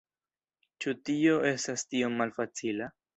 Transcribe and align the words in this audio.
Ĉu 0.85 0.93
tio 1.09 1.35
estas 1.49 1.83
tiom 1.91 2.17
malfacila? 2.23 2.89